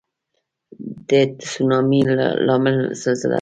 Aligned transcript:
د 1.07 1.09
تسونامي 1.39 2.01
لامل 2.47 2.77
زلزله 3.01 3.27
ده. 3.29 3.29